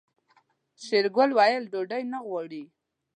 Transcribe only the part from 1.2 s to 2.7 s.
وويل ډوډۍ نه غواړي.